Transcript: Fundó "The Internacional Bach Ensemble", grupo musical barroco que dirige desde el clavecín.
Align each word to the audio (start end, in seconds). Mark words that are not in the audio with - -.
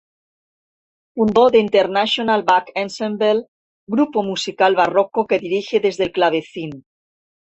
Fundó 1.13 1.43
"The 1.51 1.59
Internacional 1.59 2.41
Bach 2.47 2.71
Ensemble", 2.73 3.45
grupo 3.85 4.23
musical 4.23 4.73
barroco 4.73 5.27
que 5.27 5.37
dirige 5.37 5.79
desde 5.79 6.05
el 6.05 6.11
clavecín. 6.11 6.85